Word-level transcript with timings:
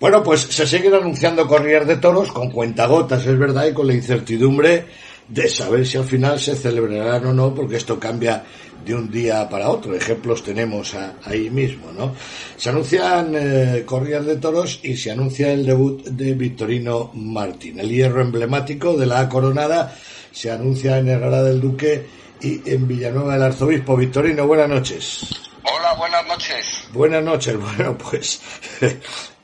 Bueno, 0.00 0.22
pues 0.22 0.42
se 0.42 0.64
siguen 0.64 0.94
anunciando 0.94 1.46
corridas 1.48 1.86
de 1.86 1.96
toros 1.96 2.30
con 2.30 2.52
cuentagotas, 2.52 3.26
es 3.26 3.36
verdad, 3.36 3.66
y 3.66 3.72
con 3.72 3.88
la 3.88 3.94
incertidumbre 3.94 4.86
de 5.26 5.48
saber 5.48 5.84
si 5.84 5.98
al 5.98 6.04
final 6.04 6.38
se 6.38 6.54
celebrarán 6.54 7.26
o 7.26 7.34
no, 7.34 7.52
porque 7.52 7.76
esto 7.76 7.98
cambia 7.98 8.44
de 8.84 8.94
un 8.94 9.10
día 9.10 9.48
para 9.48 9.68
otro. 9.68 9.96
Ejemplos 9.96 10.44
tenemos 10.44 10.94
ahí 11.24 11.50
mismo, 11.50 11.90
¿no? 11.90 12.14
Se 12.56 12.70
anuncian 12.70 13.32
eh, 13.34 13.82
corridas 13.84 14.24
de 14.24 14.36
toros 14.36 14.78
y 14.84 14.96
se 14.96 15.10
anuncia 15.10 15.52
el 15.52 15.66
debut 15.66 16.04
de 16.04 16.32
Victorino 16.34 17.10
Martín. 17.14 17.80
El 17.80 17.88
hierro 17.88 18.22
emblemático 18.22 18.96
de 18.96 19.06
la 19.06 19.28
coronada 19.28 19.96
se 20.30 20.50
anuncia 20.50 20.98
en 20.98 21.08
Herrera 21.08 21.42
del 21.42 21.60
Duque 21.60 22.06
y 22.40 22.62
en 22.70 22.86
Villanueva 22.86 23.34
del 23.34 23.42
Arzobispo. 23.42 23.96
Victorino, 23.96 24.46
buenas 24.46 24.68
noches. 24.68 25.47
Hola, 25.70 25.92
buenas 25.94 26.26
noches. 26.26 26.84
Buenas 26.92 27.22
noches. 27.22 27.56
Bueno, 27.58 27.98
pues 27.98 28.40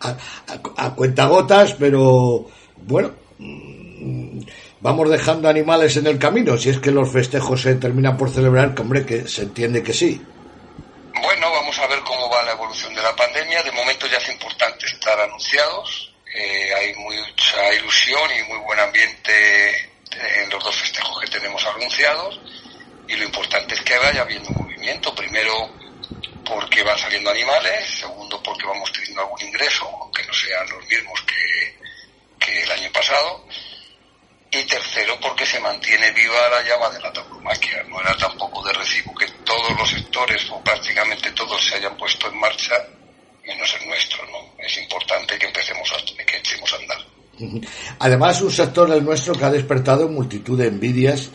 a, 0.01 0.95
cuentagotas, 0.95 1.74
pero 1.74 2.47
bueno, 2.77 3.14
mm, 3.39 4.41
vamos 4.80 5.11
dejando 5.11 5.48
animales 5.48 5.97
en 5.97 6.06
el 6.06 6.19
camino. 6.19 6.56
Si 6.56 6.70
es 6.70 6.78
que 6.78 6.91
los 6.91 7.12
festejos 7.12 7.61
se 7.61 7.75
terminan 7.75 8.17
por 8.17 8.30
celebrar, 8.30 8.75
que 8.75 8.83
hombre, 8.83 9.05
que 9.05 9.28
se 9.28 9.42
entiende 9.42 9.83
que 9.83 9.92
sí. 9.92 10.20
Bueno, 11.20 11.50
vamos 11.50 11.78
a 11.78 11.86
ver 11.89 12.00
cómo 12.00 12.30
va 12.30 12.42
la 12.42 12.52
evolución 12.52 12.95
de 12.95 13.02
la 13.02 13.14
pandemia. 13.14 13.62
De 13.62 13.72
momento 13.72 14.06
ya 14.06 14.19
es 14.19 14.28
importante 14.30 14.86
estar 14.86 15.20
anunciados. 15.20 16.14
Eh, 16.34 16.75
hay 16.75 16.95
mucha 16.95 17.75
ilusión 17.75 18.30
y 18.39 18.48
muy 18.48 18.58
buen 18.58 18.80
ambiente 18.80 19.92
en 20.42 20.50
los 20.50 20.62
dos 20.64 20.77
festejos 20.77 21.20
que 21.20 21.30
tenemos 21.30 21.64
anunciados. 21.67 22.41
Y 23.08 23.17
lo 23.17 23.25
importante 23.25 23.75
es 23.75 23.83
que 23.83 23.98
vaya 23.98 24.22
habiendo 24.22 24.50
movimiento. 24.50 25.14
Animales, 27.30 27.98
segundo 28.00 28.42
porque 28.42 28.67
vamos 28.67 28.92
teniendo 28.92 29.22
algún 29.22 29.42
ingreso, 29.42 29.89
aunque 30.00 30.25
no 30.25 30.33
sean 30.33 30.69
los 30.69 30.86
mismos 30.86 31.20
que, 31.22 32.62
el 32.62 32.70
año 32.70 32.91
pasado, 32.92 33.47
y 34.50 34.62
tercero 34.64 35.19
porque 35.20 35.45
se 35.45 35.58
mantiene 35.61 36.12
viva 36.12 36.48
la 36.50 36.62
llama 36.62 36.91
de 36.91 37.00
la 37.00 37.12
tauromaquia. 37.12 37.83
No 37.84 38.00
era 38.00 38.17
tampoco 38.17 38.62
de 38.64 38.72
recibo 38.72 39.14
que 39.14 39.27
todos 39.45 39.77
los 39.77 39.89
sectores, 39.89 40.48
o 40.50 40.61
prácticamente 40.62 41.30
todos, 41.33 41.64
se 41.64 41.77
hayan 41.77 41.97
puesto 41.97 42.28
en 42.28 42.39
marcha, 42.39 42.75
menos 43.47 43.75
el 43.80 43.89
nuestro, 43.89 44.25
¿no? 44.27 44.55
Es 44.58 44.77
importante 44.78 45.39
que 45.39 45.47
empecemos 45.47 45.91
a, 45.92 46.25
que 46.25 46.36
echemos 46.36 46.72
a 46.72 46.77
andar. 46.77 47.14
Además, 47.98 48.41
un 48.42 48.52
sector, 48.52 48.91
el 48.92 49.05
nuestro, 49.05 49.34
que 49.34 49.45
ha 49.45 49.50
despertado 49.50 50.08
multitud 50.08 50.58
de 50.58 50.69
envidias 50.69 51.30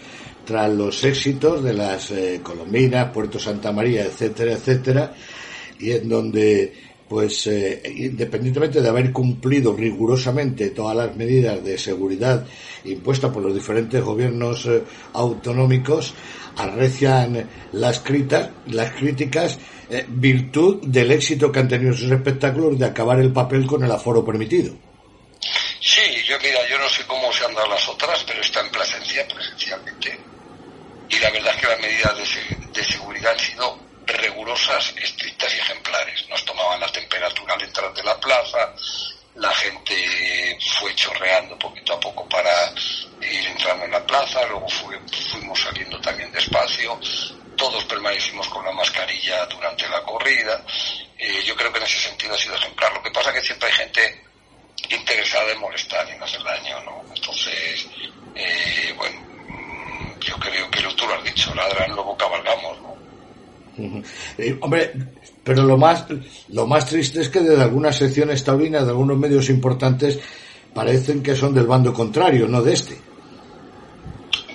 tras 0.46 0.70
los 0.70 1.04
éxitos 1.04 1.64
de 1.64 1.74
las 1.74 2.10
eh, 2.12 2.40
Colombinas, 2.42 3.12
Puerto 3.12 3.40
Santa 3.40 3.72
María, 3.72 4.04
etcétera, 4.04 4.54
etcétera, 4.54 5.14
y 5.80 5.92
en 5.92 6.10
donde, 6.10 6.74
pues, 7.08 7.48
eh, 7.48 7.82
independientemente 7.96 8.82
de 8.82 8.90
haber 8.90 9.12
cumplido 9.12 9.76
rigurosamente 9.76 10.70
todas 10.72 10.96
las 10.96 11.16
medidas 11.16 11.64
de 11.64 11.78
seguridad 11.78 12.46
impuestas 12.86 13.32
por 13.32 13.44
los 13.44 13.54
diferentes 13.54 14.04
gobiernos 14.04 14.66
eh, 14.66 14.84
autonómicos, 15.14 16.14
arrecian 16.58 17.50
las, 17.74 18.00
críticas, 18.00 18.50
las 18.68 18.92
críticas 18.94 19.60
virtud 20.08 20.86
del 20.86 21.12
éxito 21.12 21.52
que 21.52 21.60
han 21.60 21.68
tenido 21.68 21.94
sus 21.94 22.12
espectáculos 22.12 22.78
de 22.78 22.86
acabar 22.86 23.20
el 23.20 23.34
papel 23.34 23.66
con 23.66 23.84
el 23.84 23.92
aforo 23.92 24.24
permitido. 24.24 24.72
Sí, 25.82 26.02
yo 26.28 26.36
mira, 26.44 26.60
yo 26.70 26.78
no 26.78 26.88
sé 26.90 27.02
cómo 27.08 27.34
se 27.34 27.44
han 27.46 27.56
dado 27.56 27.70
las 27.70 27.90
otras, 27.90 28.24
pero 28.28 28.40
está 28.40 28.62
en 28.62 28.70
presencia, 28.70 29.28
presencialmente 29.28 30.30
y 31.10 31.20
la 31.20 31.32
verdad 31.32 31.54
es 31.56 31.62
que 31.62 31.68
las 31.68 31.80
medidas 31.80 32.18
de, 32.74 32.84
seguridad 32.84 33.32
han 33.32 33.40
sido 33.40 33.80
rigurosas, 34.18 34.94
estrictas 34.98 35.54
y 35.56 35.60
ejemplares. 35.60 36.28
Nos 36.30 36.44
tomaban 36.46 36.80
la 36.80 36.92
temperatura 36.92 37.54
al 37.54 37.62
entrar 37.62 37.94
de 37.94 38.04
la 38.04 38.20
plaza, 38.20 38.74
la 39.36 39.54
gente 39.54 40.58
fue 40.80 40.94
chorreando 40.96 41.58
poquito 41.58 41.94
a 41.94 42.00
poco 42.00 42.28
para 42.28 42.74
ir 43.22 43.48
entrando 43.48 43.86
en 43.86 43.92
la 43.92 44.06
plaza, 44.06 44.46
luego 44.48 44.68
fuimos 44.68 45.62
saliendo 45.62 46.00
también 46.02 46.32
despacio, 46.32 47.00
todos 47.56 47.86
permanecimos 47.86 48.48
con 48.50 48.66
la 48.66 48.72
mascarilla 48.72 49.46
durante 49.46 49.88
la 49.88 50.02
corrida. 50.04 50.64
Eh, 51.18 51.44
yo 51.46 51.56
creo 51.56 51.72
que 51.72 51.80
en 51.80 51.86
ese 51.86 52.00
sentido 52.00 52.34
ha 52.34 52.38
sido 52.38 52.56
ejemplar. 52.56 52.94
Lo 52.94 53.04
que 53.04 53.12
pasa 53.12 53.30
es 53.30 53.40
que 53.40 53.46
siempre 53.48 53.68
hay 53.70 53.76
gente 53.76 54.24
interesada 54.90 55.52
en 55.52 55.60
molestar 55.60 56.08
y 56.08 56.12
en 56.14 56.24
hacer 56.24 56.42
daño, 56.44 56.82
¿no? 56.84 57.04
Entonces, 57.14 57.86
eh, 58.36 58.94
bueno, 58.96 59.22
yo 60.22 60.38
creo 60.38 60.72
que 60.72 60.82
lo, 60.82 60.96
tú 60.96 61.06
lo 61.06 61.16
has 61.16 61.24
dicho, 61.24 61.54
ladran. 61.54 61.89
Eh, 64.38 64.58
hombre, 64.62 64.92
pero 65.44 65.64
lo 65.64 65.78
más, 65.78 66.06
lo 66.50 66.68
más 66.68 66.86
triste 66.86 67.22
es 67.22 67.30
que 67.30 67.40
de 67.40 67.62
algunas 67.62 67.96
secciones 67.96 68.44
taurinas, 68.44 68.84
de 68.84 68.90
algunos 68.90 69.18
medios 69.18 69.50
importantes, 69.50 70.20
parecen 70.74 71.24
que 71.24 71.36
son 71.36 71.54
del 71.54 71.68
bando 71.68 71.94
contrario, 71.94 72.48
no 72.48 72.62
de 72.62 72.74
este. 72.74 72.98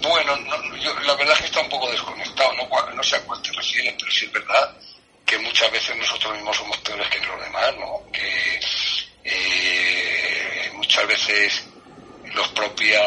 Bueno, 0.02 0.32
la 1.06 1.14
verdad 1.16 1.34
es 1.34 1.40
que 1.40 1.46
está 1.46 1.60
un 1.62 1.70
poco 1.70 1.90
desconectado, 1.90 2.50
no, 2.54 2.94
no 2.94 3.02
sé 3.02 3.16
a 3.16 3.22
cuál 3.22 3.40
te 3.42 3.52
refieres, 3.52 3.94
pero 3.98 4.10
sí 4.10 4.26
es 4.26 4.32
verdad 4.32 4.76
que 5.24 5.38
muchas 5.38 5.72
veces 5.72 5.96
nosotros 5.96 6.34
mismos 6.34 6.56
somos 6.56 6.76
peores 6.78 7.08
que 7.08 7.26
los 7.26 7.40
demás, 7.40 7.74
¿no? 7.78 8.02
Que 8.12 8.60
eh, 9.24 10.70
muchas 10.74 11.06
veces 11.06 11.64
los 12.34 12.48
propios 12.48 13.00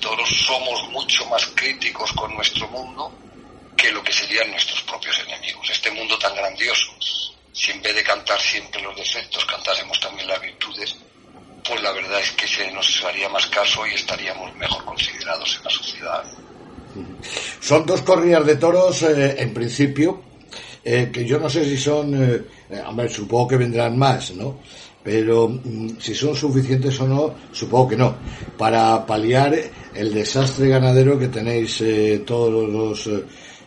toros 0.00 0.28
somos 0.46 0.88
mucho 0.90 1.24
más 1.26 1.46
críticos 1.54 2.12
con 2.12 2.34
nuestro 2.34 2.68
mundo 2.68 3.12
que 3.84 3.92
lo 3.92 4.02
que 4.02 4.12
serían 4.12 4.50
nuestros 4.50 4.82
propios 4.84 5.20
enemigos. 5.28 5.68
Este 5.70 5.90
mundo 5.90 6.18
tan 6.18 6.34
grandioso, 6.34 6.90
si 7.52 7.70
en 7.70 7.82
vez 7.82 7.94
de 7.94 8.02
cantar 8.02 8.40
siempre 8.40 8.80
los 8.80 8.96
defectos 8.96 9.44
cantásemos 9.44 10.00
también 10.00 10.26
las 10.26 10.40
virtudes, 10.40 10.96
pues 11.68 11.82
la 11.82 11.92
verdad 11.92 12.18
es 12.18 12.32
que 12.32 12.48
se 12.48 12.70
nos 12.72 13.04
haría 13.04 13.28
más 13.28 13.46
caso 13.48 13.86
y 13.86 13.94
estaríamos 13.94 14.54
mejor 14.56 14.82
considerados 14.86 15.56
en 15.58 15.64
la 15.64 15.70
sociedad. 15.70 16.24
Son 17.60 17.84
dos 17.84 18.00
corridas 18.00 18.46
de 18.46 18.56
toros, 18.56 19.02
eh, 19.02 19.36
en 19.38 19.52
principio, 19.52 20.22
eh, 20.82 21.10
que 21.12 21.26
yo 21.26 21.38
no 21.38 21.50
sé 21.50 21.64
si 21.64 21.76
son, 21.76 22.14
eh, 22.70 23.08
supongo 23.10 23.48
que 23.48 23.56
vendrán 23.58 23.98
más, 23.98 24.30
¿no? 24.30 24.60
pero 25.04 25.48
mm, 25.48 25.98
si 26.00 26.14
son 26.14 26.34
suficientes 26.34 26.98
o 26.98 27.06
no, 27.06 27.34
supongo 27.52 27.88
que 27.88 27.96
no, 27.96 28.16
para 28.56 29.04
paliar 29.04 29.54
el 29.94 30.14
desastre 30.14 30.68
ganadero 30.68 31.18
que 31.18 31.28
tenéis 31.28 31.80
eh, 31.82 32.22
todos 32.26 32.66
los 32.68 33.06
eh, 33.06 33.22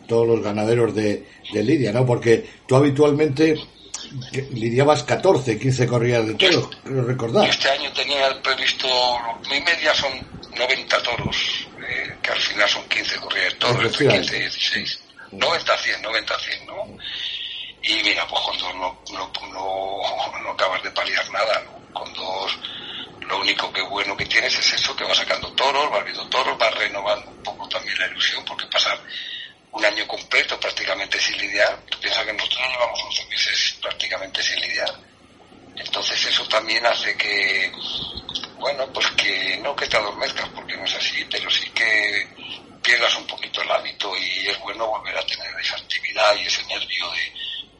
todos 0.08 0.28
los 0.28 0.42
ganaderos 0.42 0.94
de, 0.96 1.28
de, 1.52 1.64
Lidia, 1.64 1.92
¿no? 1.92 2.06
Porque 2.06 2.48
tú 2.66 2.76
habitualmente 2.76 3.56
lidiabas 4.52 5.04
14, 5.04 5.60
15 5.60 5.88
corridas 5.88 6.28
de 6.28 6.34
toros, 6.36 6.70
creo 6.84 7.04
recordar. 7.04 7.50
Este 7.50 7.70
año 7.70 7.92
tenía 7.94 8.42
previsto, 8.42 8.88
mi 9.50 9.60
media 9.62 9.94
son 9.94 10.12
90 10.58 11.04
toros, 11.04 11.68
eh, 11.88 12.16
que 12.22 12.32
al 12.32 12.40
final 12.40 12.70
son 12.70 12.88
15 12.88 13.18
corridas 13.18 13.54
de 13.54 13.60
toros, 13.60 13.98
15 13.98 14.38
y 14.38 14.40
16. 14.40 15.00
90 15.32 15.78
100, 15.78 16.02
90 16.02 16.40
100, 16.40 16.66
¿no? 16.66 16.98
Y 17.84 18.04
mira, 18.04 18.28
pues 18.28 18.42
con 18.42 18.58
dos 18.58 18.76
no, 18.76 19.02
no, 19.14 19.32
no, 19.54 20.52
acabas 20.52 20.82
de 20.84 20.92
paliar 20.92 21.30
nada, 21.32 21.64
¿no? 21.66 21.94
Con 21.94 22.14
dos 22.14 22.58
lo 23.28 23.40
único 23.42 23.72
que 23.74 23.82
bueno 23.82 24.16
que 24.16 24.26
tienes 24.26 24.58
es 24.58 24.74
eso, 24.74 24.96
que 24.96 25.04
vas 25.04 25.18
sacando 25.18 25.52
toros, 25.54 25.92
vas 25.92 26.04
viendo 26.04 26.26
toros, 26.28 26.58
vas 26.58 26.74
renovando 26.76 27.30
un 27.30 27.44
poco 27.44 27.68
también 27.68 27.98
la 28.00 28.08
ilusión, 28.08 28.44
porque 28.46 28.66
pasar 28.68 28.98
un 29.78 29.86
año 29.86 30.08
completo 30.08 30.60
prácticamente 30.60 31.20
sin 31.20 31.38
lidiar, 31.38 31.80
tú 31.90 32.00
piensas 32.00 32.26
que 32.26 32.34
nosotros 32.34 32.62
llevamos 32.68 33.04
11 33.04 33.26
meses 33.28 33.78
prácticamente 33.80 34.42
sin 34.42 34.60
lidiar. 34.60 34.92
Entonces 35.76 36.26
eso 36.26 36.48
también 36.48 36.84
hace 36.86 37.16
que, 37.16 37.72
bueno, 38.58 38.92
pues 38.92 39.08
que 39.12 39.58
no 39.58 39.76
que 39.76 39.88
te 39.88 39.98
adormezcas, 39.98 40.50
porque 40.50 40.76
no 40.76 40.84
es 40.84 40.96
así, 40.96 41.24
pero 41.30 41.50
sí 41.52 41.70
que 41.70 42.28
pierdas 42.82 43.16
un 43.18 43.28
poquito 43.28 43.62
el 43.62 43.70
hábito 43.70 44.18
y 44.18 44.48
es 44.48 44.60
bueno 44.62 44.88
volver 44.88 45.16
a 45.16 45.26
tener 45.26 45.54
esa 45.60 45.76
actividad 45.76 46.36
y 46.38 46.48
ese 46.48 46.66
nervio 46.66 47.12
de, 47.12 47.34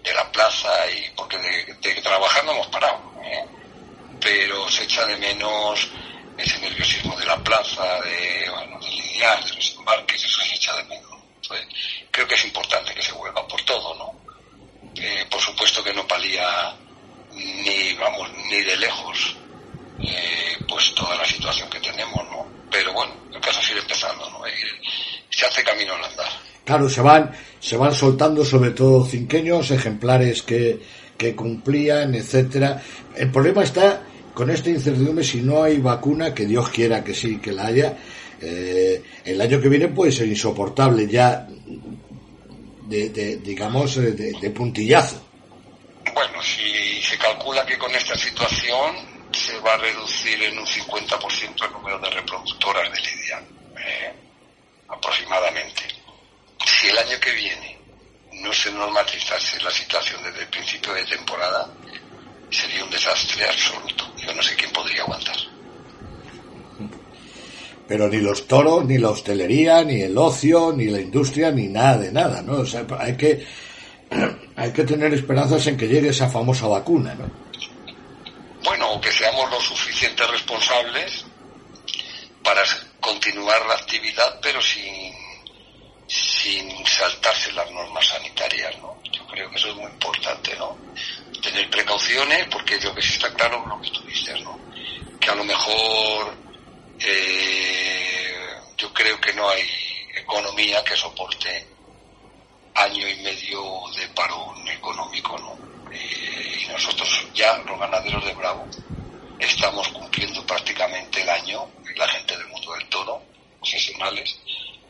de 0.04 0.14
la 0.14 0.32
plaza 0.32 0.70
y 0.92 1.10
porque 1.16 1.38
de, 1.38 2.02
trabajar 2.02 2.44
no 2.44 2.52
hemos 2.52 2.68
parado 2.68 3.14
¿eh? 3.24 3.46
pero 4.20 4.70
se 4.70 4.84
echa 4.84 5.06
de 5.06 5.16
menos 5.18 5.90
ese 6.38 6.60
nerviosismo 6.60 7.18
de 7.18 7.26
la 7.26 7.38
plaza 7.38 8.02
de, 8.02 8.50
bueno, 8.50 8.80
de 8.80 8.90
lidiar 8.90 9.44
de 9.46 9.54
los 9.54 9.76
embarques 9.76 10.24
eso 10.24 10.42
se 10.42 10.56
echa 10.56 10.76
de 10.76 10.84
menos 10.84 11.18
creo 12.12 12.28
que 12.28 12.36
es 12.36 12.46
importante 12.46 12.94
que 12.94 13.02
se 13.02 13.14
vuelva 13.14 13.48
por 13.48 13.62
todo 13.64 13.96
no 13.96 14.28
eh, 14.96 15.26
por 15.30 15.40
supuesto 15.40 15.84
que 15.84 15.94
no 15.94 16.08
palía 16.08 16.76
ni 17.38 17.94
vamos, 18.00 18.30
ni 18.50 18.62
de 18.62 18.78
lejos, 18.78 19.38
eh, 20.00 20.58
pues 20.68 20.94
toda 20.96 21.16
la 21.16 21.26
situación 21.26 21.70
que 21.70 21.80
tenemos, 21.80 22.24
¿no? 22.32 22.48
Pero 22.72 22.94
bueno, 22.94 23.14
el 23.34 23.40
caso 23.40 23.62
sigue 23.62 23.80
empezando, 23.80 24.30
¿no? 24.30 24.38
se 25.30 25.46
hace 25.46 25.64
camino 25.64 25.94
al 25.94 26.04
andar. 26.04 26.28
Claro, 26.66 26.90
se 26.90 27.02
van, 27.02 27.32
se 27.60 27.78
van 27.78 27.94
soltando 27.94 28.44
sobre 28.44 28.72
todo 28.72 29.06
cinqueños, 29.06 29.70
ejemplares 29.70 30.42
que, 30.42 30.82
que 31.16 31.36
cumplían, 31.36 32.16
etcétera. 32.16 32.82
El 33.16 33.32
problema 33.32 33.64
está 33.64 34.02
con 34.34 34.50
esta 34.50 34.72
incertidumbre 34.72 35.24
si 35.24 35.42
no 35.42 35.64
hay 35.64 35.78
vacuna, 35.78 36.34
que 36.34 36.48
Dios 36.48 36.70
quiera 36.70 37.04
que 37.04 37.14
sí, 37.14 37.38
que 37.38 37.52
la 37.52 37.68
haya, 37.68 37.98
eh, 38.42 39.04
el 39.26 39.42
año 39.42 39.60
que 39.60 39.70
viene 39.70 39.88
puede 39.88 40.12
ser 40.12 40.28
insoportable 40.28 41.08
ya, 41.08 41.48
de, 42.88 43.38
digamos, 43.38 43.98
eh, 43.98 44.12
de, 44.12 44.50
puntillazo. 44.52 45.24
Bueno, 46.14 46.42
si 46.42 47.02
se 47.02 47.18
calcula 47.18 47.66
que 47.66 47.78
con 47.78 47.94
esta 47.94 48.18
situación 48.18 48.96
se 49.32 49.58
va 49.60 49.74
a 49.74 49.78
reducir 49.78 50.42
en 50.44 50.58
un 50.58 50.66
50% 50.66 51.66
el 51.66 51.72
número 51.72 52.00
de 52.00 52.10
reproductoras 52.10 52.92
de 52.92 53.00
Lidia, 53.02 53.44
eh, 53.86 54.14
aproximadamente. 54.88 55.84
Si 56.66 56.88
el 56.90 56.98
año 56.98 57.20
que 57.20 57.32
viene 57.32 57.78
no 58.34 58.54
se 58.54 58.72
normalizase 58.72 59.62
la 59.62 59.72
situación 59.72 60.22
desde 60.24 60.42
el 60.42 60.48
principio 60.48 60.94
de 60.94 61.04
temporada, 61.06 61.70
sería 62.50 62.84
un 62.84 62.90
desastre 62.90 63.46
absoluto. 63.46 64.14
Yo 64.18 64.34
no 64.34 64.42
sé 64.42 64.56
quién 64.56 64.72
podría 64.72 65.02
aguantar. 65.02 65.36
Pero 67.88 68.10
ni 68.10 68.18
los 68.18 68.48
toros, 68.48 68.86
ni 68.86 68.98
la 68.98 69.10
hostelería, 69.10 69.84
ni 69.84 70.02
el 70.02 70.18
ocio, 70.18 70.74
ni 70.76 70.88
la 70.88 71.00
industria, 71.00 71.52
ni 71.52 71.68
nada 71.68 71.98
de 71.98 72.12
nada, 72.12 72.42
¿no? 72.42 72.60
O 72.60 72.66
sea, 72.66 72.86
hay 73.00 73.16
que, 73.16 73.46
hay 74.56 74.74
que 74.74 74.84
tener 74.84 75.14
esperanzas 75.14 75.66
en 75.68 75.78
que 75.78 75.88
llegue 75.88 76.10
esa 76.10 76.30
famosa 76.30 76.68
vacuna, 76.68 77.16
¿no? 77.16 77.30
Bueno, 78.64 79.00
que 79.00 79.12
seamos 79.12 79.50
lo 79.50 79.62
suficientes 79.62 80.30
responsables 80.30 81.26
para 82.44 82.62
continuar 83.00 83.66
la 83.68 83.76
actividad, 83.76 84.40
pero 84.42 84.62
sin, 84.62 85.14
sin 86.08 86.86
saltarse 86.86 87.52
las 87.54 87.72
normas 87.72 88.06
sanitarias, 88.06 88.78
¿no? 88.80 88.98
Yo 89.12 89.26
creo 89.28 89.50
que 89.50 89.56
eso 89.56 89.70
es 89.70 89.76
muy 89.76 89.92
importante, 89.92 90.56
¿no? 90.58 90.78
Tener 91.42 91.70
precauciones, 91.70 92.48
porque 92.52 92.78
lo 92.82 92.94
que 92.94 93.02
sí 93.02 93.14
está 93.14 93.34
claro 93.34 93.66
lo 93.66 93.80
que 93.82 93.90
tú 93.92 94.02
dices, 94.04 94.42
¿no? 94.42 94.60
Que 95.20 95.30
a 95.30 95.36
lo 95.36 95.46
mejor 95.46 96.47
eh, 97.00 98.34
yo 98.78 98.94
creo 98.94 99.20
que 99.20 99.34
no 99.34 99.50
hay 99.50 99.68
economía 100.16 100.84
que 100.84 100.96
soporte 100.96 101.68
año 102.76 103.08
y 103.08 103.16
medio 103.22 103.62
de 103.96 104.08
parón 104.10 104.68
económico, 104.68 105.38
¿no? 105.40 105.58
Eh, 105.92 106.64
y 106.64 106.68
nosotros 106.68 107.28
ya, 107.34 107.58
los 107.60 107.80
ganaderos 107.80 108.24
de 108.26 108.34
Bravo, 108.34 108.68
estamos 109.40 109.88
cumpliendo 109.90 110.46
prácticamente 110.46 111.22
el 111.22 111.30
año, 111.30 111.68
la 111.96 112.08
gente 112.08 112.38
del 112.38 112.48
mundo 112.48 112.74
del 112.74 112.88
toro, 112.90 113.22
profesionales, 113.60 114.38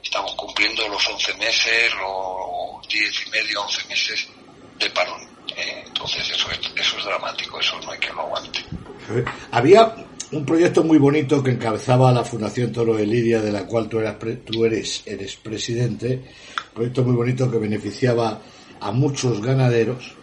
estamos 0.03 0.35
cumpliendo 0.35 0.87
los 0.87 1.07
11 1.07 1.33
meses, 1.35 1.93
los 1.95 2.87
10 2.89 3.27
y 3.27 3.29
medio, 3.29 3.61
11 3.61 3.87
meses 3.87 4.27
de 4.77 4.89
parón. 4.89 5.21
¿eh? 5.55 5.83
Entonces 5.85 6.29
eso 6.29 6.49
es, 6.51 6.59
eso 6.75 6.97
es 6.97 7.05
dramático, 7.05 7.59
eso 7.59 7.79
no 7.81 7.91
hay 7.91 7.99
que 7.99 8.13
lo 8.13 8.21
aguante. 8.21 8.65
Había 9.51 9.95
un 10.31 10.45
proyecto 10.45 10.83
muy 10.83 10.97
bonito 10.97 11.41
que 11.41 11.51
encabezaba 11.51 12.11
la 12.11 12.23
Fundación 12.23 12.71
Toro 12.71 12.95
de 12.95 13.05
Lidia, 13.05 13.41
de 13.41 13.51
la 13.51 13.65
cual 13.65 13.87
tú, 13.87 13.99
eras, 13.99 14.17
tú 14.45 14.65
eres, 14.65 15.03
eres 15.05 15.35
presidente, 15.37 16.15
un 16.15 16.73
proyecto 16.73 17.03
muy 17.03 17.15
bonito 17.15 17.49
que 17.49 17.57
beneficiaba 17.57 18.41
a 18.79 18.91
muchos 18.91 19.41
ganaderos, 19.41 20.15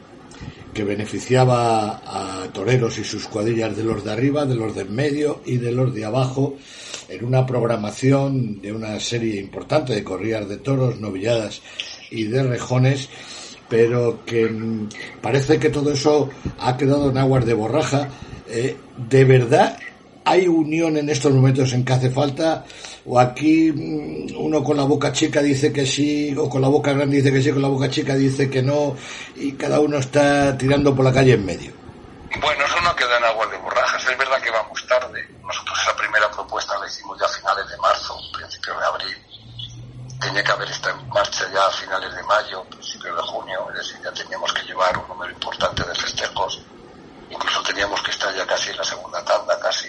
que 0.74 0.84
beneficiaba 0.84 2.02
a 2.04 2.52
toreros 2.52 2.98
y 2.98 3.04
sus 3.04 3.26
cuadrillas 3.28 3.76
de 3.76 3.84
los 3.84 4.04
de 4.04 4.12
arriba, 4.12 4.44
de 4.44 4.56
los 4.56 4.74
de 4.74 4.82
en 4.82 4.94
medio 4.94 5.40
y 5.46 5.56
de 5.56 5.72
los 5.72 5.94
de 5.94 6.04
abajo, 6.04 6.56
en 7.08 7.24
una 7.24 7.46
programación 7.46 8.60
de 8.60 8.72
una 8.72 9.00
serie 9.00 9.40
importante 9.40 9.94
de 9.94 10.04
corridas 10.04 10.48
de 10.48 10.58
toros, 10.58 11.00
novilladas 11.00 11.62
y 12.10 12.24
de 12.24 12.42
rejones, 12.42 13.08
pero 13.70 14.24
que 14.26 14.46
mm, 14.46 14.88
parece 15.22 15.58
que 15.58 15.70
todo 15.70 15.92
eso 15.92 16.28
ha 16.58 16.76
quedado 16.76 17.10
en 17.10 17.16
aguas 17.16 17.46
de 17.46 17.54
borraja. 17.54 18.08
Eh, 18.46 18.76
¿De 19.08 19.24
verdad 19.24 19.78
¿Hay 20.26 20.48
unión 20.48 20.96
en 20.96 21.10
estos 21.10 21.32
momentos 21.32 21.72
en 21.74 21.84
que 21.84 21.92
hace 21.92 22.10
falta? 22.10 22.64
¿O 23.04 23.20
aquí 23.20 23.70
mm, 23.70 24.34
uno 24.38 24.64
con 24.64 24.76
la 24.76 24.84
boca 24.84 25.12
chica 25.12 25.42
dice 25.42 25.70
que 25.70 25.84
sí, 25.84 26.34
o 26.34 26.48
con 26.48 26.62
la 26.62 26.68
boca 26.68 26.94
grande 26.94 27.16
dice 27.16 27.30
que 27.30 27.42
sí, 27.42 27.52
con 27.52 27.60
la 27.60 27.68
boca 27.68 27.90
chica 27.90 28.14
dice 28.14 28.48
que 28.48 28.62
no, 28.62 28.96
y 29.36 29.52
cada 29.52 29.80
uno 29.80 29.98
está 29.98 30.56
tirando 30.56 30.94
por 30.94 31.04
la 31.04 31.12
calle 31.12 31.34
en 31.34 31.44
medio? 31.44 31.72
Bueno, 32.40 32.64
eso 32.64 32.80
no 32.80 32.96
queda 32.96 33.18
en 33.18 33.24
aguas 33.24 33.50
de 33.50 33.58
borrajas. 33.58 34.02
Es 34.08 34.16
verdad 34.16 34.40
que 34.40 34.50
vamos 34.50 34.86
tarde. 34.86 35.28
Nosotros 35.42 35.78
esa 35.82 35.94
primera 35.94 36.30
propuesta 36.30 36.78
la 36.78 36.86
hicimos 36.86 37.20
ya 37.20 37.26
a 37.26 37.28
finales 37.28 37.68
de 37.68 37.76
marzo, 37.76 38.18
principios 38.32 38.78
de 38.80 38.86
abril. 38.86 39.16
Tenía 40.20 40.42
que 40.42 40.52
haber 40.52 40.70
estado 40.70 40.98
en 41.00 41.08
marcha 41.10 41.44
ya 41.52 41.66
a 41.66 41.70
finales 41.70 42.14
de 42.14 42.22
mayo, 42.22 42.64
principios 42.70 43.14
de 43.14 43.22
junio. 43.22 43.68
Es 43.72 43.76
decir, 43.76 44.00
ya 44.02 44.12
teníamos 44.12 44.50
que 44.54 44.62
llevar 44.62 44.96
un 44.96 45.06
número 45.06 45.32
importante 45.32 45.84
de 45.84 45.94
festejos. 45.94 46.62
Incluso 47.28 47.62
teníamos 47.62 48.02
que 48.02 48.10
estar 48.10 48.34
ya 48.34 48.46
casi 48.46 48.70
en 48.70 48.78
la 48.78 48.84
segunda 48.84 49.22
tanda, 49.22 49.60
casi 49.60 49.88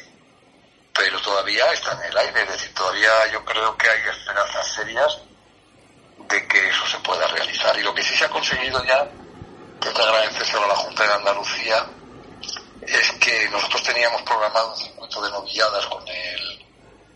pero 0.96 1.20
todavía 1.20 1.72
está 1.74 1.92
en 1.92 2.10
el 2.10 2.18
aire, 2.18 2.44
es 2.44 2.52
decir, 2.54 2.74
todavía 2.74 3.05
yo 3.32 3.44
creo 3.44 3.78
que 3.78 3.90
hay 3.90 4.02
esperanzas 4.10 4.74
serias 4.74 5.18
de 6.30 6.48
que 6.48 6.70
eso 6.70 6.86
se 6.88 6.98
pueda 7.00 7.28
realizar. 7.28 7.78
Y 7.78 7.84
lo 7.84 7.94
que 7.94 8.04
sí 8.04 8.16
se 8.16 8.26
ha 8.26 8.30
conseguido 8.30 8.84
ya, 8.84 9.08
que 9.80 9.90
es 9.90 9.96
agradecer 9.96 10.58
a 10.58 10.68
la 10.68 10.76
Junta 10.76 11.04
de 11.06 11.14
Andalucía, 11.14 11.86
es 12.82 13.12
que 13.14 13.50
nosotros 13.50 13.84
teníamos 13.84 14.22
programado 14.24 14.72
un 14.74 14.78
circuito 14.78 15.22
de 15.22 15.32
novilladas 15.32 15.86
con 15.88 16.08
el, 16.08 16.66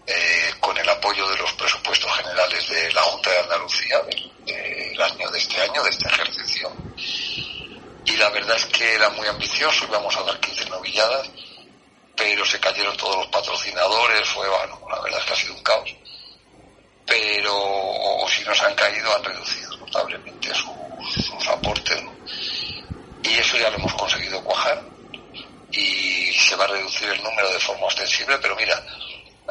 eh, 0.08 0.54
con 0.60 0.78
el 0.78 0.90
apoyo 0.90 1.28
de 1.30 1.38
los 1.38 1.54
presupuestos 1.54 2.12
generales 2.18 2.68
de 2.70 2.92
la 2.94 3.02
Junta 3.02 3.30
de 3.30 3.40
Andalucía 3.40 4.00
del, 4.02 5.02
año 5.02 5.30
de 5.30 5.38
este 5.38 5.62
año, 5.62 5.84
de 5.84 5.90
este 5.90 6.08
ejercicio. 6.08 6.72
Y 8.06 8.18
la 8.18 8.30
verdad 8.30 8.56
es 8.58 8.66
que 8.66 8.96
era 8.96 9.10
muy 9.10 9.28
ambicioso, 9.28 9.86
íbamos 9.86 10.16
a 10.18 10.24
dar 10.24 10.40
15 10.40 10.70
novilladas 10.70 11.30
todos 12.98 13.18
los 13.18 13.28
patrocinadores, 13.28 14.28
fue, 14.28 14.48
bueno, 14.48 14.82
la 14.90 15.00
verdad 15.02 15.20
es 15.20 15.26
que 15.26 15.34
ha 15.34 15.36
sido 15.36 15.54
un 15.54 15.64
caos. 15.64 15.96
Pero 17.06 18.26
si 18.28 18.44
nos 18.44 18.62
han 18.62 18.76
caído, 18.76 19.16
han 19.16 19.24
reducido 19.24 19.78
notablemente 19.78 20.52
sus, 20.54 21.48
aportes, 21.48 22.04
Y 23.24 23.34
eso 23.38 23.58
ya 23.58 23.70
lo 23.70 23.78
hemos 23.78 23.94
conseguido 23.94 24.44
cuajar 24.44 24.84
y 25.72 26.34
se 26.34 26.56
va 26.56 26.66
a 26.66 26.68
reducir 26.68 27.10
el 27.10 27.24
número 27.24 27.52
de 27.52 27.60
forma 27.60 27.88
ostensible, 27.88 28.38
pero 28.40 28.56
mira, 28.56 28.84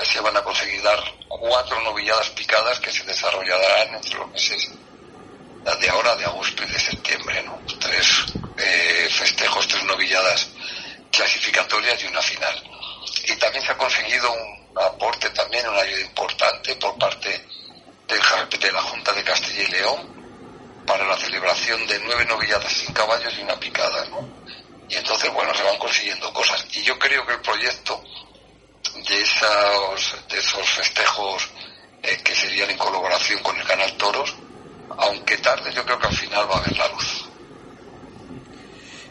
se 0.03 0.21
van 0.21 0.37
a 0.37 0.43
conseguir 0.43 0.83
dar 0.83 1.03
cuatro 1.29 1.81
novilladas 1.83 2.31
picadas 2.31 2.81
que 2.81 2.93
se 2.93 3.05
desarrollarán 3.05 3.95
entre 3.95 4.15
los 4.15 4.29
meses 4.31 4.71
de 5.81 5.91
ahora, 5.91 6.17
de 6.17 6.25
agosto 6.25 6.63
y 6.63 6.67
de 6.67 6.79
septiembre, 6.79 7.43
¿no? 7.43 7.61
Tres 7.79 8.25
eh, 8.57 9.09
festejos, 9.11 9.69
tres 9.69 9.85
novilladas 9.85 10.49
clasificatorias 11.11 12.03
y 12.03 12.07
una 12.07 12.23
final. 12.23 12.63
Y 13.27 13.37
también 13.37 13.65
se 13.65 13.73
ha 13.73 13.79
conseguido 13.79 14.33
un 14.33 14.79
aporte, 14.83 15.31
también 15.31 15.69
una 15.69 15.81
ayuda 15.81 16.01
importante 16.01 16.75
por 16.77 16.97
parte 16.99 17.29
de, 18.09 18.59
de 18.59 18.73
la 18.73 18.83
Junta 18.83 19.13
de 19.13 19.25
Castilla 19.25 19.63
y 19.63 19.71
León 19.73 20.19
para 20.87 21.07
la 21.07 21.17
celebración 21.19 21.87
de 21.87 21.99
nueve 22.01 22.25
novilladas 22.25 22.73
sin 22.73 22.93
caballos 22.95 23.35
y 23.39 23.43
una 23.43 23.61
picada, 23.61 24.07
¿no? 24.07 24.27
Y 24.89 24.97
entonces, 24.97 25.31
bueno, 25.35 25.55
se 25.55 25.63
van 25.63 25.77
consiguiendo 25.77 26.33
cosas. 26.33 26.65
Y 26.73 26.83
yo 26.83 26.99
creo 26.99 27.27
que 27.27 27.35
el 27.35 27.41
proyecto 27.41 28.03
de 28.95 29.21
esos, 29.21 30.17
de 30.29 30.39
esos 30.39 30.67
festejos 30.71 31.51
eh, 32.03 32.17
que 32.25 32.35
serían 32.35 32.71
en 32.71 32.79
colaboración 32.79 33.43
con 33.43 33.55
el 33.57 33.67
Canal 33.67 33.93
Toros, 33.99 34.35
aunque 34.97 35.37
tarde, 35.39 35.73
yo 35.75 35.85
creo 35.85 35.99
que 35.99 36.07
al 36.07 36.17
final 36.17 36.51
va 36.51 36.55
a 36.55 36.59
haber 36.59 36.77
la 36.79 36.89
luz. 36.89 37.28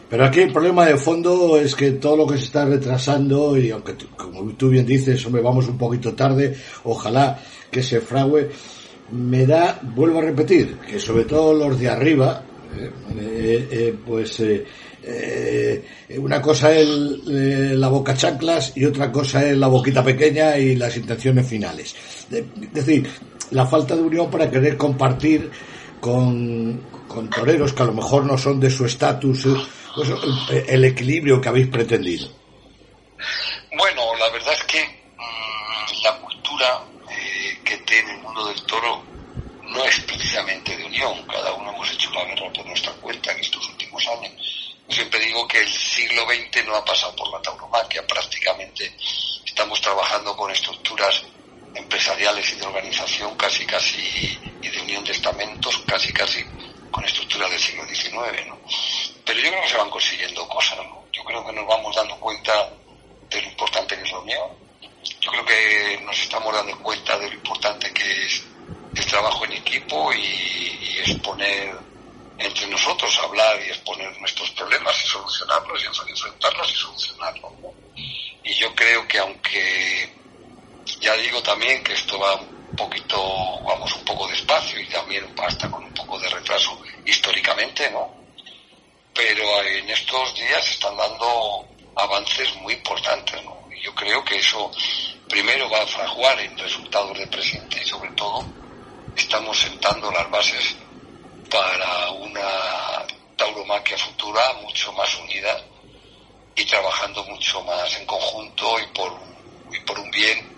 Pero 0.08 0.24
aquí 0.24 0.40
el 0.40 0.52
problema 0.52 0.86
de 0.86 0.96
fondo 0.96 1.58
es 1.58 1.74
que 1.74 1.92
todo 1.92 2.16
lo 2.16 2.26
que 2.26 2.38
se 2.38 2.44
está 2.44 2.64
retrasando, 2.64 3.56
y 3.58 3.70
aunque 3.70 3.94
como 4.16 4.42
tú 4.54 4.70
bien 4.70 4.86
dices, 4.86 5.24
hombre, 5.26 5.42
vamos 5.42 5.68
un 5.68 5.76
poquito 5.76 6.14
tarde, 6.14 6.56
ojalá 6.84 7.38
que 7.70 7.82
se 7.82 8.00
frague, 8.00 8.48
me 9.12 9.46
da, 9.46 9.80
vuelvo 9.82 10.18
a 10.18 10.22
repetir, 10.22 10.78
que 10.78 10.98
sobre 10.98 11.24
todo 11.24 11.52
los 11.52 11.78
de 11.78 11.88
arriba, 11.88 12.42
eh, 12.74 12.90
eh, 13.18 13.68
eh, 13.70 13.94
pues 14.06 14.42
una 16.18 16.42
cosa 16.42 16.72
es 16.72 16.88
la 16.88 17.88
boca 17.88 18.14
chanclas 18.14 18.72
y 18.76 18.84
otra 18.84 19.10
cosa 19.12 19.46
es 19.46 19.56
la 19.56 19.68
boquita 19.68 20.02
pequeña 20.02 20.56
y 20.58 20.76
las 20.76 20.96
intenciones 20.96 21.46
finales. 21.46 21.94
Es 22.30 22.72
decir, 22.72 23.08
la 23.50 23.66
falta 23.66 23.94
de 23.94 24.02
unión 24.02 24.30
para 24.30 24.50
querer 24.50 24.76
compartir 24.76 25.50
con 26.00 26.80
toreros 27.34 27.72
que 27.72 27.82
a 27.82 27.86
lo 27.86 27.94
mejor 27.94 28.24
no 28.26 28.36
son 28.36 28.60
de 28.60 28.70
su 28.70 28.84
estatus 28.84 29.46
pues, 29.94 30.08
el 30.68 30.84
equilibrio 30.84 31.40
que 31.40 31.48
habéis 31.48 31.68
pretendido? 31.68 32.28
Bueno, 33.76 34.16
la 34.16 34.28
verdad 34.30 34.54
es 34.54 34.64
que 34.64 34.84
mm, 34.84 36.02
la 36.02 36.18
cultura 36.20 36.84
eh, 37.10 37.60
que 37.64 37.76
tiene 37.78 38.12
el 38.12 38.18
mundo 38.18 38.46
del 38.46 38.62
toro 38.62 39.02
no 39.62 39.84
es 39.84 40.00
precisamente 40.00 40.76
de 40.76 40.84
unión. 40.84 41.22
Cada 41.26 41.52
uno 41.52 41.72
hemos 41.72 41.90
hecho 41.92 42.10
la 42.10 42.24
guerra 42.24 42.52
por 42.52 42.66
nuestra 42.66 42.92
cuenta 42.94 43.32
en 43.32 43.40
estos 43.40 43.68
últimos 43.68 44.06
años. 44.08 44.32
siempre 44.88 45.20
digo 45.20 45.46
que 45.46 45.60
el 45.60 45.68
siglo 45.68 46.24
XX 46.24 46.66
no 46.66 46.76
ha 46.76 46.84
pasado 46.84 47.14
por 47.14 47.30
la 47.30 47.42
tauromaquia, 47.42 48.06
prácticamente 48.06 48.96
estamos 49.44 49.80
trabajando 49.80 50.34
con 50.36 50.50
estructuras 50.50 51.24
empresariales 51.74 52.52
y 52.52 52.56
de 52.56 52.66
organización 52.66 53.36
casi 53.36 53.66
casi 53.66 54.38
y 54.62 54.68
de 54.68 54.80
unión 54.80 55.04
de 55.04 55.12
estamentos 55.12 55.78
casi 55.86 56.12
casi 56.12 56.42
con 56.90 57.04
estructuras 57.04 57.50
del 57.50 57.60
siglo 57.60 57.86
XIX, 57.86 58.46
¿no? 58.46 58.58
Pero 59.28 59.40
yo 59.40 59.50
creo 59.50 59.62
que 59.62 59.68
se 59.68 59.76
van 59.76 59.90
consiguiendo 59.90 60.48
cosas, 60.48 60.78
¿no? 60.78 61.04
Yo 61.12 61.22
creo 61.22 61.44
que 61.44 61.52
nos 61.52 61.66
vamos 61.66 61.94
dando 61.94 62.18
cuenta 62.18 62.72
de 63.28 63.42
lo 63.42 63.48
importante 63.48 63.94
que 63.94 64.02
es 64.02 64.10
la 64.10 64.20
unión. 64.20 64.48
Yo 65.20 65.30
creo 65.30 65.44
que 65.44 66.00
nos 66.02 66.18
estamos 66.18 66.54
dando 66.54 66.78
cuenta 66.78 67.18
de 67.18 67.28
lo 67.28 67.34
importante 67.34 67.92
que 67.92 68.24
es 68.24 68.42
el 68.94 69.04
trabajo 69.04 69.44
en 69.44 69.52
equipo 69.52 70.10
y, 70.14 70.18
y 70.18 70.98
exponer 71.00 71.76
entre 72.38 72.66
nosotros, 72.68 73.18
hablar 73.18 73.60
y 73.66 73.68
exponer 73.68 74.18
nuestros 74.18 74.50
problemas 74.52 74.98
y 75.04 75.08
solucionarlos 75.08 75.82
y 75.82 75.86
enfrentarlos 75.88 76.72
y 76.72 76.76
solucionarlos. 76.76 77.52
Y 78.44 78.54
yo 78.54 78.74
creo 78.74 79.06
que 79.06 79.18
aunque 79.18 80.10
ya 81.00 81.14
digo 81.16 81.42
también 81.42 81.84
que 81.84 81.92
esto 81.92 82.18
va 82.18 82.34
un 82.36 82.74
poquito, 82.74 83.60
vamos 83.62 83.94
un 83.94 84.04
poco 84.06 84.26
despacio 84.26 84.80
y 84.80 84.88
también 84.88 85.30
hasta 85.36 85.70
con 85.70 85.84
un 85.84 85.92
poco 85.92 86.18
de 86.18 86.30
retraso 86.30 86.80
históricamente, 87.04 87.90
¿no? 87.90 88.17
Pero 89.18 89.62
en 89.64 89.90
estos 89.90 90.32
días 90.36 90.70
están 90.70 90.96
dando 90.96 91.66
avances 91.96 92.54
muy 92.62 92.72
importantes, 92.72 93.42
¿no? 93.44 93.66
Y 93.76 93.82
yo 93.82 93.92
creo 93.92 94.24
que 94.24 94.36
eso 94.36 94.70
primero 95.28 95.68
va 95.68 95.82
a 95.82 95.86
fraguar 95.88 96.38
en 96.38 96.56
resultados 96.56 97.18
de 97.18 97.26
presente 97.26 97.82
y 97.82 97.84
sobre 97.84 98.12
todo 98.12 98.46
estamos 99.16 99.58
sentando 99.58 100.08
las 100.12 100.30
bases 100.30 100.76
para 101.50 102.10
una 102.12 102.48
tauromaquia 103.34 103.98
futura 103.98 104.52
mucho 104.62 104.92
más 104.92 105.12
unida 105.16 105.64
y 106.54 106.64
trabajando 106.64 107.24
mucho 107.24 107.60
más 107.64 107.96
en 107.96 108.06
conjunto 108.06 108.78
y 108.78 108.86
por, 108.94 109.20
y 109.72 109.80
por 109.80 109.98
un 109.98 110.10
bien 110.12 110.48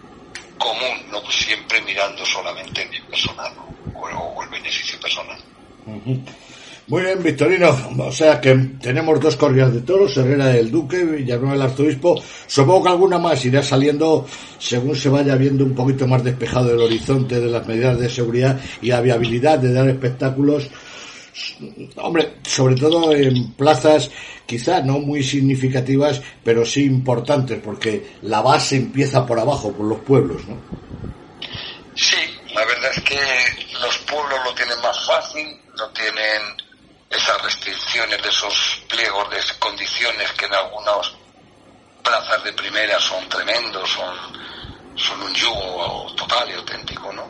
común, 0.59 1.07
no 1.09 1.23
siempre 1.31 1.81
mirando 1.81 2.27
solamente 2.27 2.83
el 2.83 2.91
bien 2.91 3.09
personal 3.09 3.55
o, 3.95 4.43
el 4.43 4.51
beneficio 4.51 5.01
personal. 5.01 5.43
Muy 6.91 7.03
bien, 7.03 7.23
Victorino. 7.23 7.71
O 7.99 8.11
sea 8.11 8.41
que 8.41 8.53
tenemos 8.83 9.21
dos 9.21 9.37
corridas 9.37 9.73
de 9.73 9.83
toros, 9.83 10.17
Herrera 10.17 10.49
del 10.49 10.73
Duque, 10.73 11.05
Villanueva 11.05 11.53
del 11.53 11.63
Arzobispo. 11.63 12.21
Supongo 12.49 12.83
que 12.83 12.89
alguna 12.89 13.17
más 13.17 13.45
irá 13.45 13.63
saliendo 13.63 14.27
según 14.59 14.97
se 14.97 15.09
vaya 15.09 15.37
viendo 15.37 15.65
un 15.65 15.73
poquito 15.73 16.09
más 16.09 16.25
despejado 16.25 16.73
el 16.73 16.81
horizonte 16.81 17.39
de 17.41 17.47
las 17.49 17.65
medidas 17.69 17.97
de 17.97 18.09
seguridad 18.09 18.61
y 18.83 18.89
la 18.89 19.01
viabilidad 19.01 19.61
de 19.61 19.73
dar 19.73 19.89
espectáculos. 19.89 20.69
Hombre, 21.95 22.39
sobre 22.43 22.75
todo 22.75 23.13
en 23.13 23.53
plazas 23.53 24.11
quizá 24.45 24.81
no 24.81 24.99
muy 24.99 25.23
significativas, 25.23 26.21
pero 26.43 26.67
sí 26.67 26.87
importantes, 26.87 27.61
porque 27.63 28.15
la 28.23 28.41
base 28.41 28.75
empieza 28.75 29.25
por 29.25 29.39
abajo, 29.39 29.73
por 29.73 29.87
los 29.87 30.01
pueblos, 30.01 30.43
¿no? 30.49 30.57
Sí, 31.95 32.17
la 32.53 32.65
verdad 32.67 32.91
es 32.97 33.03
que 33.05 33.21
los 33.81 33.97
pueblos 33.99 34.41
lo 34.45 34.53
tienen 34.55 34.81
más 34.83 35.07
fácil, 35.07 35.47
no 35.79 35.89
tienen 35.91 36.70
esas 37.11 37.43
restricciones 37.43 38.23
de 38.23 38.29
esos 38.29 38.83
pliegos 38.89 39.29
de 39.31 39.41
condiciones 39.59 40.33
que 40.35 40.47
en 40.47 40.55
algunas 40.55 41.13
plazas 42.05 42.45
de 42.45 42.53
primera 42.53 43.01
son 43.01 43.29
tremendos, 43.29 43.91
son, 43.91 44.17
son 44.97 45.21
un 45.21 45.35
yugo 45.35 46.15
total 46.17 46.49
y 46.49 46.55
auténtico, 46.55 47.13
¿no? 47.13 47.29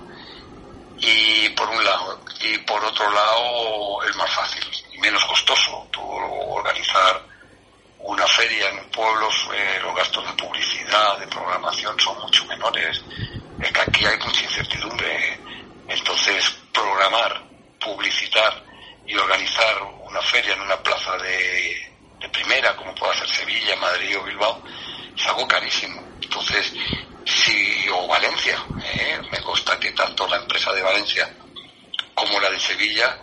Y 0.98 1.48
por 1.50 1.66
un 1.70 1.82
lado, 1.82 2.20
y 2.42 2.58
por 2.58 2.84
otro 2.84 3.10
lado 3.10 4.02
es 4.04 4.14
más 4.16 4.30
fácil 4.30 4.62
y 4.92 4.98
menos 4.98 5.24
costoso. 5.24 5.88
Tú 5.90 6.02
organizar 6.02 7.24
una 8.00 8.26
feria 8.26 8.68
en 8.68 8.90
pueblos, 8.90 9.48
eh, 9.54 9.78
los 9.82 9.96
gastos 9.96 10.26
de 10.26 10.32
publicidad, 10.34 11.18
de 11.18 11.26
programación 11.26 11.98
son 11.98 12.20
mucho 12.20 12.44
menores. 12.44 13.00
Es 13.62 13.72
que 13.72 13.80
aquí 13.80 14.04
hay 14.04 14.18
mucha 14.18 14.42
incertidumbre. 14.42 15.40
Entonces, 15.88 16.54
programar, 16.70 17.42
publicitar 17.80 18.69
y 19.10 19.16
organizar 19.16 19.82
una 20.06 20.22
feria 20.22 20.54
en 20.54 20.60
una 20.60 20.80
plaza 20.80 21.16
de, 21.18 21.76
primera, 22.32 22.76
como 22.76 22.94
pueda 22.94 23.12
ser 23.14 23.28
Sevilla, 23.28 23.74
Madrid 23.76 24.16
o 24.16 24.22
Bilbao, 24.22 24.62
es 25.16 25.26
algo 25.26 25.48
carísimo. 25.48 26.00
Entonces, 26.22 26.72
si, 27.24 27.88
o 27.88 28.06
Valencia, 28.06 28.64
eh, 28.84 29.20
me 29.32 29.40
consta 29.40 29.80
que 29.80 29.90
tanto 29.92 30.28
la 30.28 30.36
empresa 30.36 30.72
de 30.72 30.82
Valencia 30.82 31.28
como 32.14 32.38
la 32.38 32.50
de 32.50 32.60
Sevilla, 32.60 33.18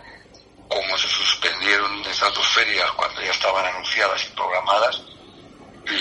como 0.68 0.98
se 0.98 1.08
suspendieron 1.08 2.04
esas 2.04 2.34
dos 2.34 2.46
ferias 2.48 2.90
cuando 2.92 3.22
ya 3.22 3.30
estaban 3.30 3.64
anunciadas 3.64 4.22
y 4.24 4.36
programadas, 4.36 5.02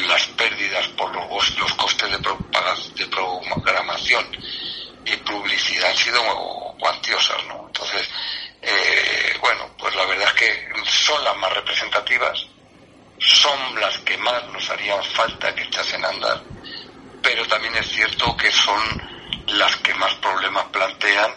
las 0.09 0.27
pérdidas 0.27 0.85
por 0.89 1.15
los, 1.15 1.57
los 1.59 1.73
costes 1.75 2.11
de, 2.11 2.17
de 2.17 3.07
programación 3.07 4.27
y 5.05 5.15
publicidad 5.17 5.91
han 5.91 5.95
sido 5.95 6.21
cuantiosas, 6.77 7.41
¿no? 7.45 7.67
Entonces, 7.67 8.09
eh, 8.61 9.37
bueno, 9.39 9.76
pues 9.87 9.95
la 9.95 10.05
verdad 10.05 10.27
es 10.27 10.33
que 10.33 10.67
son 10.83 11.23
las 11.23 11.37
más 11.37 11.53
representativas, 11.53 12.45
son 13.19 13.79
las 13.79 13.97
que 13.99 14.17
más 14.17 14.45
nos 14.51 14.69
harían 14.69 15.01
falta 15.01 15.55
que 15.55 15.63
echasen 15.63 16.03
a 16.03 16.09
andar, 16.09 16.41
pero 17.23 17.47
también 17.47 17.73
es 17.77 17.87
cierto 17.87 18.35
que 18.35 18.51
son 18.51 18.81
las 19.47 19.73
que 19.77 19.93
más 19.93 20.13
problemas 20.15 20.65
plantean 20.73 21.31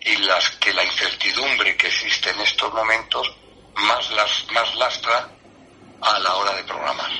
y 0.00 0.16
las 0.16 0.48
que 0.52 0.72
la 0.72 0.82
incertidumbre 0.82 1.76
que 1.76 1.88
existe 1.88 2.30
en 2.30 2.40
estos 2.40 2.72
momentos 2.72 3.30
más, 3.74 4.10
las, 4.12 4.46
más 4.54 4.74
lastra 4.76 5.28
a 6.00 6.18
la 6.20 6.36
hora 6.36 6.54
de 6.54 6.64
programar. 6.64 7.10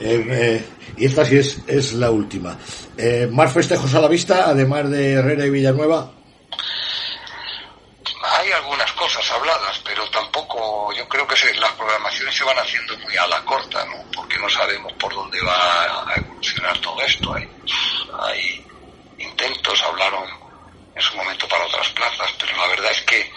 Eh, 0.00 0.26
eh, 0.30 0.68
y 0.96 1.06
esta 1.06 1.24
sí 1.24 1.38
es, 1.38 1.60
es 1.68 1.92
la 1.92 2.10
última. 2.10 2.58
Eh, 2.98 3.28
¿Más 3.30 3.52
festejos 3.52 3.94
a 3.94 4.00
la 4.00 4.08
vista, 4.08 4.46
además 4.48 4.90
de 4.90 5.12
Herrera 5.12 5.46
y 5.46 5.50
Villanueva? 5.50 6.10
hay 8.44 8.52
algunas 8.52 8.83
habladas, 9.30 9.80
pero 9.84 10.08
tampoco, 10.10 10.92
yo 10.92 11.08
creo 11.08 11.26
que 11.26 11.54
las 11.54 11.72
programaciones 11.72 12.34
se 12.34 12.44
van 12.44 12.58
haciendo 12.58 12.96
muy 12.98 13.16
a 13.16 13.26
la 13.26 13.44
corta, 13.44 13.84
¿no? 13.84 14.04
Porque 14.14 14.38
no 14.38 14.48
sabemos 14.48 14.92
por 14.94 15.14
dónde 15.14 15.40
va 15.42 16.10
a 16.10 16.14
evolucionar 16.16 16.78
todo 16.80 17.00
esto. 17.02 17.34
Hay, 17.34 17.48
hay 18.20 18.66
intentos, 19.18 19.82
hablaron 19.82 20.28
en 20.94 21.02
su 21.02 21.16
momento 21.16 21.48
para 21.48 21.64
otras 21.66 21.88
plazas, 21.90 22.32
pero 22.38 22.56
la 22.56 22.68
verdad 22.68 22.90
es 22.90 23.02
que 23.02 23.32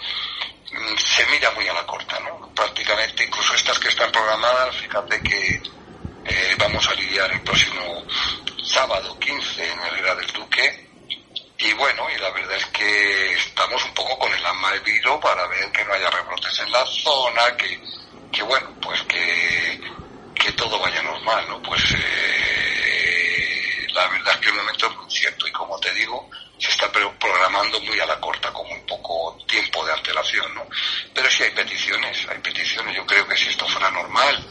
mm, 0.72 0.96
se 0.96 1.26
mira 1.26 1.50
muy 1.52 1.66
a 1.68 1.74
la 1.74 1.86
corta, 1.86 2.18
¿no? 2.20 2.52
Prácticamente, 2.54 3.24
incluso 3.24 3.54
estas 3.54 3.78
que 3.78 3.88
están 3.88 4.10
programadas, 4.10 4.76
fíjate 4.76 5.20
que 5.22 5.62
eh, 6.24 6.56
vamos 6.58 6.86
a 6.88 6.94
lidiar 6.94 7.30
el 7.32 7.40
próximo 7.42 8.04
sábado 8.62 9.18
15 9.18 9.72
en 9.72 9.80
Herrera 9.80 10.14
del 10.16 10.26
Duque, 10.32 10.87
y 11.58 11.72
bueno, 11.72 12.06
y 12.14 12.20
la 12.20 12.30
verdad 12.30 12.56
es 12.56 12.66
que 12.66 13.32
estamos 13.32 13.84
un 13.84 13.92
poco 13.92 14.16
con 14.18 14.32
el 14.32 14.46
alma 14.46 14.72
de 14.72 14.78
viro 14.80 15.18
para 15.18 15.46
ver 15.48 15.70
que 15.72 15.84
no 15.84 15.92
haya 15.92 16.08
rebrotes 16.10 16.56
en 16.60 16.70
la 16.70 16.86
zona, 16.86 17.56
que, 17.56 17.80
que 18.30 18.42
bueno, 18.44 18.72
pues 18.80 19.02
que, 19.02 19.80
que 20.34 20.52
todo 20.52 20.78
vaya 20.78 21.02
normal, 21.02 21.44
¿no? 21.48 21.60
Pues 21.62 21.82
eh, 21.94 23.86
la 23.92 24.06
verdad 24.08 24.34
es 24.34 24.40
que 24.40 24.48
el 24.50 24.54
momento 24.54 24.86
es 24.86 24.96
muy 24.96 25.10
cierto 25.10 25.48
y 25.48 25.52
como 25.52 25.78
te 25.80 25.92
digo, 25.94 26.30
se 26.58 26.70
está 26.70 26.90
programando 26.92 27.80
muy 27.80 27.98
a 27.98 28.06
la 28.06 28.20
corta, 28.20 28.52
con 28.52 28.70
un 28.70 28.86
poco 28.86 29.36
tiempo 29.48 29.84
de 29.84 29.92
antelación, 29.92 30.54
¿no? 30.54 30.62
Pero 31.12 31.28
sí 31.28 31.42
hay 31.42 31.50
peticiones, 31.50 32.24
hay 32.28 32.38
peticiones. 32.38 32.94
Yo 32.94 33.04
creo 33.04 33.26
que 33.26 33.36
si 33.36 33.48
esto 33.48 33.66
fuera 33.66 33.90
normal 33.90 34.46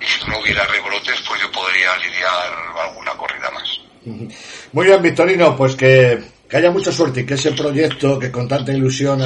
y 0.00 0.06
si 0.06 0.28
no 0.28 0.40
hubiera 0.40 0.66
rebrotes, 0.66 1.20
pues 1.20 1.40
yo 1.40 1.52
podría 1.52 1.96
lidiar 1.98 2.52
alguna 2.80 3.12
corrida 3.12 3.48
más. 3.50 3.80
Muy 4.72 4.86
bien, 4.86 5.02
Victorino, 5.02 5.56
pues 5.56 5.76
que, 5.76 6.31
haya 6.56 6.70
mucha 6.70 6.92
suerte 6.92 7.20
y 7.20 7.26
que 7.26 7.34
ese 7.34 7.52
proyecto 7.52 8.18
que 8.18 8.30
con 8.30 8.46
tanta 8.46 8.72
ilusión 8.72 9.22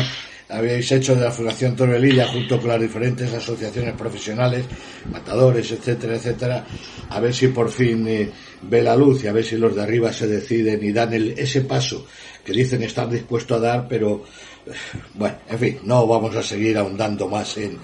habéis 0.49 0.93
hecho 0.93 1.15
de 1.15 1.23
la 1.23 1.31
Fundación 1.31 1.75
Torrelilla 1.75 2.29
junto 2.29 2.61
con 2.61 2.69
las 2.69 2.81
diferentes 2.81 3.33
asociaciones 3.33 3.95
profesionales, 3.95 4.65
matadores, 5.11 5.71
etcétera, 5.73 6.17
etcétera, 6.17 6.65
a 7.09 7.21
ver 7.21 7.35
si 7.35 7.49
por 7.49 7.71
fin 7.71 8.07
eh, 8.07 8.31
ve 8.63 8.83
la 8.83 8.97
luz 8.97 9.25
y 9.25 9.27
a 9.27 9.33
ver 9.33 9.45
si 9.45 9.57
los 9.57 9.75
de 9.75 9.83
arriba 9.83 10.13
se 10.13 10.29
deciden 10.29 10.83
y 10.85 10.93
dan 10.93 11.13
el, 11.15 11.31
ese 11.37 11.63
paso 11.63 12.07
que 12.45 12.53
dicen 12.53 12.83
estar 12.83 13.09
dispuestos 13.09 13.59
a 13.59 13.61
dar, 13.61 13.89
pero 13.89 14.23
eh, 14.67 14.71
bueno, 15.15 15.37
en 15.49 15.59
fin, 15.59 15.79
no 15.83 16.07
vamos 16.07 16.37
a 16.37 16.43
seguir 16.43 16.79
ahondando 16.79 17.29
más 17.29 17.57
en, 17.57 17.79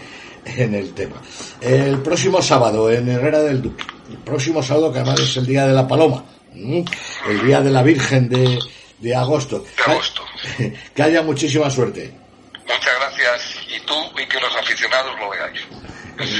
en 0.44 0.74
el 0.74 0.92
tema. 0.92 1.20
El 1.60 1.98
próximo 1.98 2.40
sábado 2.40 2.90
en 2.90 3.08
Herrera 3.08 3.42
del 3.42 3.60
Duque, 3.60 3.84
el 4.08 4.18
próximo 4.18 4.62
sábado 4.62 4.92
que 4.92 5.00
además 5.00 5.20
es 5.20 5.36
el 5.36 5.46
Día 5.46 5.66
de 5.66 5.72
la 5.72 5.88
Paloma, 5.88 6.24
el 6.54 7.46
día 7.46 7.60
de 7.60 7.70
la 7.70 7.82
Virgen 7.82 8.28
de, 8.28 8.58
de 9.02 9.14
agosto. 9.14 9.64
agosto. 9.86 10.22
Que 10.94 11.02
haya 11.02 11.22
muchísima 11.22 11.68
suerte. 11.68 12.14
Muchas 12.60 12.94
gracias. 13.00 13.56
Y 13.68 13.80
tú 13.84 13.94
y 14.18 14.26
que 14.26 14.40
los 14.40 14.54
aficionados 14.56 15.12
lo 15.18 15.28
veáis. 15.28 15.60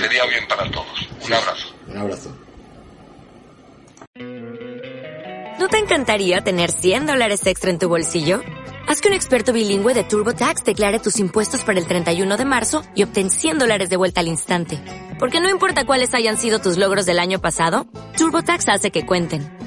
sería 0.00 0.24
bien 0.26 0.46
para 0.48 0.70
todos. 0.70 1.08
Un 1.26 1.32
abrazo. 1.32 1.74
Un 1.88 1.98
abrazo. 1.98 2.36
¿No 5.58 5.68
te 5.68 5.78
encantaría 5.78 6.40
tener 6.40 6.70
100 6.70 7.06
dólares 7.06 7.46
extra 7.46 7.70
en 7.70 7.78
tu 7.78 7.88
bolsillo? 7.88 8.40
Haz 8.88 9.00
que 9.00 9.08
un 9.08 9.14
experto 9.14 9.52
bilingüe 9.52 9.94
de 9.94 10.02
TurboTax 10.04 10.64
declare 10.64 10.98
tus 10.98 11.18
impuestos 11.18 11.62
para 11.62 11.78
el 11.78 11.86
31 11.86 12.36
de 12.36 12.44
marzo 12.44 12.82
y 12.94 13.04
obtén 13.04 13.30
100 13.30 13.58
dólares 13.58 13.88
de 13.88 13.96
vuelta 13.96 14.20
al 14.20 14.28
instante. 14.28 14.80
Porque 15.18 15.40
no 15.40 15.48
importa 15.50 15.84
cuáles 15.84 16.14
hayan 16.14 16.36
sido 16.36 16.58
tus 16.58 16.78
logros 16.78 17.06
del 17.06 17.18
año 17.18 17.40
pasado, 17.40 17.86
TurboTax 18.16 18.68
hace 18.68 18.90
que 18.90 19.06
cuenten. 19.06 19.61